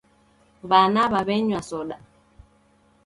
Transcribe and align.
W'ana 0.69 1.03
w'aw'enywa 1.11 1.61
soda 1.69 1.97